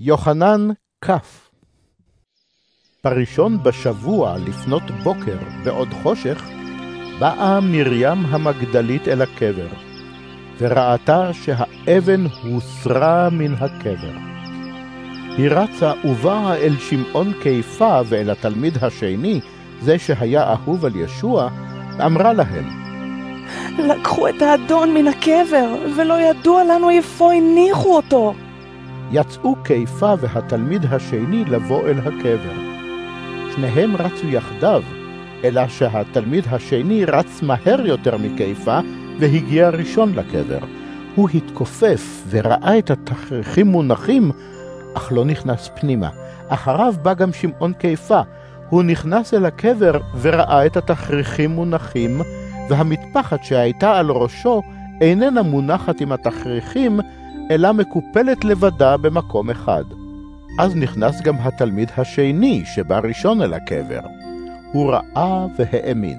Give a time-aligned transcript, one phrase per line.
[0.00, 0.68] יוחנן
[1.04, 1.10] כ.
[3.04, 6.44] בראשון בשבוע לפנות בוקר בעוד חושך,
[7.18, 9.66] באה מרים המגדלית אל הקבר,
[10.58, 14.16] וראתה שהאבן הוסרה מן הקבר.
[15.36, 19.40] היא רצה ובאה אל שמעון קיפה ואל התלמיד השני,
[19.80, 21.48] זה שהיה אהוב על ישוע,
[21.98, 22.68] ואמרה להם,
[23.78, 28.34] לקחו את האדון מן הקבר, ולא ידוע לנו איפה הניחו אותו.
[29.10, 32.54] יצאו קיפה והתלמיד השני לבוא אל הקבר.
[33.54, 34.82] שניהם רצו יחדיו,
[35.44, 38.78] אלא שהתלמיד השני רץ מהר יותר מקיפה,
[39.20, 40.58] והגיע ראשון לקבר.
[41.14, 44.30] הוא התכופף וראה את התכריכים מונחים,
[44.94, 46.08] אך לא נכנס פנימה.
[46.48, 48.20] אחריו בא גם שמעון קיפה.
[48.68, 52.20] הוא נכנס אל הקבר וראה את התכריכים מונחים,
[52.70, 54.62] והמטפחת שהייתה על ראשו
[55.00, 57.00] איננה מונחת עם התכריכים,
[57.50, 59.84] אלא מקופלת לבדה במקום אחד.
[60.58, 64.00] אז נכנס גם התלמיד השני, שבא ראשון אל הקבר.
[64.72, 66.18] הוא ראה והאמין.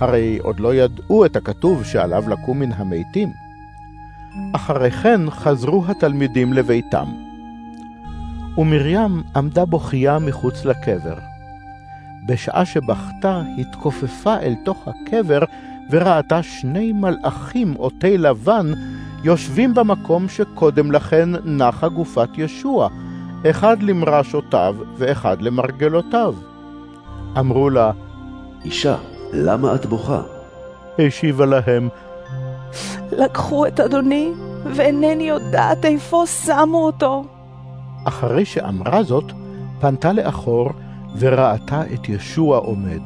[0.00, 3.32] הרי עוד לא ידעו את הכתוב שעליו לקום מן המתים.
[4.52, 7.06] אחרי כן חזרו התלמידים לביתם.
[8.58, 11.18] ומרים עמדה בוכייה מחוץ לקבר.
[12.26, 15.40] בשעה שבכתה, התכופפה אל תוך הקבר,
[15.90, 18.72] וראתה שני מלאכים עוטי לבן
[19.24, 22.88] יושבים במקום שקודם לכן נחה גופת ישוע,
[23.50, 26.34] אחד למרשותיו ואחד למרגלותיו.
[27.38, 27.90] אמרו לה,
[28.64, 28.96] אישה,
[29.32, 30.22] למה את בוכה?
[30.98, 31.88] השיבה להם,
[33.12, 34.32] לקחו את אדוני,
[34.74, 37.24] ואינני יודעת איפה שמו אותו.
[38.04, 39.32] אחרי שאמרה זאת,
[39.80, 40.70] פנתה לאחור
[41.18, 43.00] וראתה את ישוע עומד,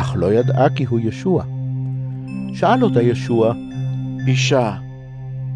[0.00, 1.44] אך לא ידעה כי הוא ישוע.
[2.54, 3.52] שאל אותה ישוע,
[4.26, 4.74] אישה,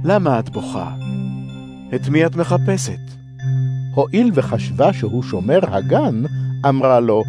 [0.05, 0.91] למה את בוכה?
[1.95, 3.01] את מי את מחפשת?
[3.95, 6.23] הואיל וחשבה שהוא שומר הגן,
[6.69, 7.23] אמרה לו,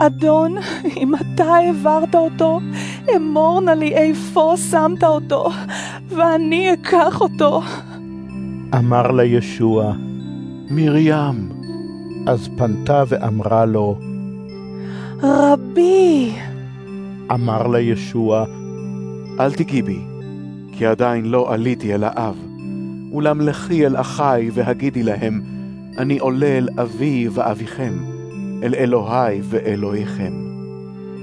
[0.00, 0.56] אדון,
[0.96, 2.60] אם אתה העברת אותו,
[3.16, 5.50] אמור נא לי איפה שמת אותו,
[6.08, 7.62] ואני אקח אותו.
[8.74, 9.92] אמר לה ישוע,
[10.70, 11.60] מרים.
[12.26, 13.98] אז פנתה ואמרה לו,
[15.22, 16.32] רבי.
[17.34, 18.44] אמר לה ישוע,
[19.40, 20.00] אל תיגעי בי,
[20.72, 22.36] כי עדיין לא עליתי אל האב.
[23.12, 25.42] אולם לכי אל אחי והגידי להם,
[25.98, 27.92] אני עולה אל אבי ואביכם,
[28.62, 30.32] אל אלוהי ואלוהיכם.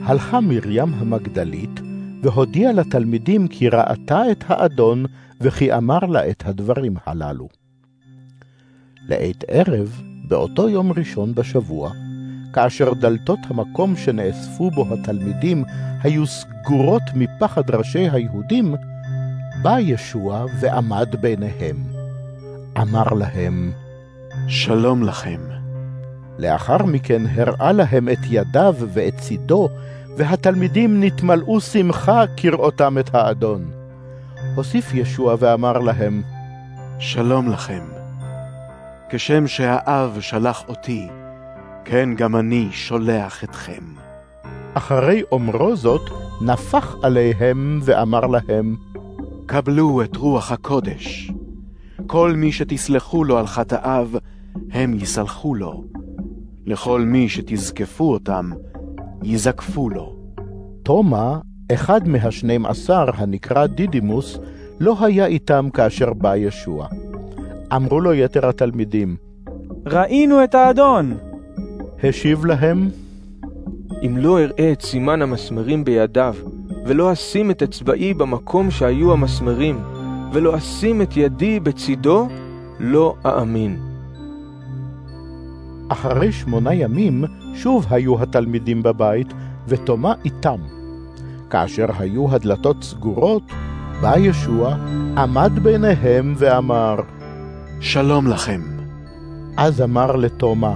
[0.04, 1.80] הלכה מרים המגדלית,
[2.22, 5.06] והודיעה לתלמידים כי ראתה את האדון,
[5.42, 7.48] וכי אמר לה את הדברים הללו.
[9.08, 11.92] לעת ערב, באותו יום ראשון בשבוע,
[12.54, 15.64] כאשר דלתות המקום שנאספו בו התלמידים
[16.04, 18.76] היו סגורות מפחד ראשי היהודים,
[19.62, 21.76] בא ישוע ועמד ביניהם.
[22.82, 23.72] אמר להם,
[24.48, 25.40] שלום לכם.
[26.38, 29.70] לאחר מכן הראה להם את ידיו ואת צידו,
[30.18, 33.72] והתלמידים נתמלאו שמחה כראותם את האדון.
[34.56, 36.22] הוסיף ישוע ואמר להם,
[37.00, 37.84] שלום לכם.
[39.10, 41.08] כשם שהאב שלח אותי,
[41.86, 43.84] כן גם אני שולח אתכם.
[44.74, 46.10] אחרי אומרו זאת,
[46.42, 48.76] נפח עליהם ואמר להם,
[49.48, 51.32] קבלו את רוח הקודש.
[52.08, 54.10] כל מי שתסלחו לו על חטאיו,
[54.72, 55.84] הם יסלחו לו.
[56.66, 58.52] לכל מי שתזקפו אותם,
[59.24, 60.16] יזקפו לו.
[60.84, 61.36] תומא,
[61.74, 64.40] אחד מהשנים עשר הנקרא דידימוס,
[64.80, 66.88] לא היה איתם כאשר בא ישוע.
[67.76, 69.16] אמרו לו יתר התלמידים,
[69.86, 71.18] ראינו את האדון!
[72.04, 72.90] השיב להם,
[74.06, 76.36] אם לא אראה את סימן המסמרים בידיו,
[76.88, 79.80] ולא אשים את אצבעי במקום שהיו המסמרים,
[80.34, 82.28] ולא אשים את ידי בצידו,
[82.80, 83.80] לא אאמין.
[85.90, 89.34] אחרי שמונה ימים שוב היו התלמידים בבית,
[89.68, 90.60] ותומא איתם.
[91.50, 93.44] כאשר היו הדלתות סגורות,
[94.02, 94.76] בא ישוע,
[95.18, 96.96] עמד ביניהם ואמר,
[97.80, 98.62] שלום לכם.
[99.58, 100.74] אז אמר לתומא,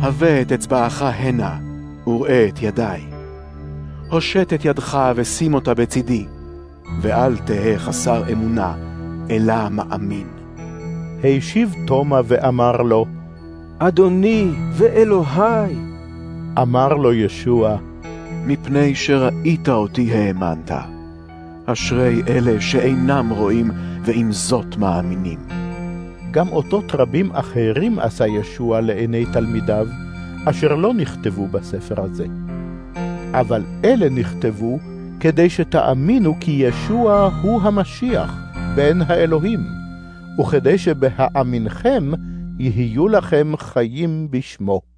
[0.00, 1.58] הבא את אצבעך הנה,
[2.06, 3.11] וראה את ידיי.
[4.12, 6.26] הושט את ידך ושים אותה בצידי,
[7.00, 8.74] ואל תהא חסר אמונה,
[9.30, 10.26] אלא מאמין.
[11.22, 13.06] הישיב תומא ואמר לו,
[13.78, 15.76] אדוני ואלוהי.
[16.62, 17.76] אמר לו ישוע,
[18.46, 20.70] מפני שראית אותי האמנת.
[21.66, 23.70] אשרי אלה שאינם רואים,
[24.04, 25.38] ועם זאת מאמינים.
[26.30, 29.86] גם אותות רבים אחרים עשה ישוע לעיני תלמידיו,
[30.44, 32.26] אשר לא נכתבו בספר הזה.
[33.34, 34.78] אבל אלה נכתבו
[35.20, 38.34] כדי שתאמינו כי ישוע הוא המשיח,
[38.76, 39.60] בן האלוהים,
[40.40, 42.10] וכדי שבהאמינכם
[42.58, 44.91] יהיו לכם חיים בשמו.